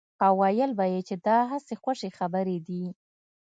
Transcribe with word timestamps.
او 0.25 0.33
ويل 0.41 0.71
به 0.77 0.85
يې 0.93 1.01
چې 1.07 1.15
دا 1.27 1.37
هسې 1.51 1.73
خوشې 1.81 2.09
خبرې 2.17 2.57
دي. 2.67 2.83